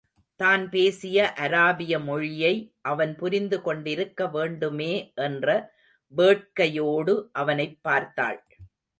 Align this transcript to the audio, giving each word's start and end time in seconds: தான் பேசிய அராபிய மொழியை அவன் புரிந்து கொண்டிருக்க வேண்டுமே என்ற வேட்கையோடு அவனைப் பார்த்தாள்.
தான் 0.39 0.69
பேசிய 0.69 1.33
அராபிய 1.37 1.99
மொழியை 1.99 2.53
அவன் 2.81 3.15
புரிந்து 3.15 3.61
கொண்டிருக்க 3.61 4.27
வேண்டுமே 4.27 4.89
என்ற 5.15 5.47
வேட்கையோடு 6.13 7.15
அவனைப் 7.33 7.77
பார்த்தாள். 7.81 8.39